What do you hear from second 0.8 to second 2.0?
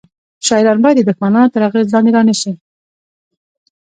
باید د دښمنانو تر اغیز